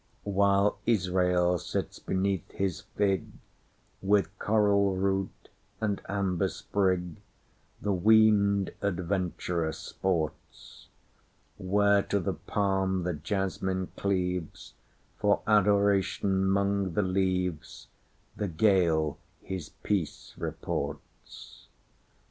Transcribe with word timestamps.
While 0.23 0.79
Israel 0.87 1.59
sits 1.59 1.99
beneath 1.99 2.49
his 2.53 2.81
fig, 2.97 3.27
With 4.01 4.35
coral 4.39 4.95
root 4.95 5.49
and 5.79 6.01
amber 6.09 6.47
sprigThe 6.47 7.05
weaned 7.83 8.73
adventurer 8.81 9.71
sports; 9.73 10.87
Where 11.59 12.01
to 12.01 12.19
the 12.19 12.33
palm 12.33 13.03
the 13.03 13.13
jasmine 13.13 13.89
cleaves, 13.95 14.73
For 15.19 15.43
Adoration 15.45 16.45
'mong 16.49 16.95
the 16.95 17.03
leavesThe 17.03 18.57
gale 18.57 19.19
his 19.43 19.69
peace 19.83 20.33
reports. 20.35 21.67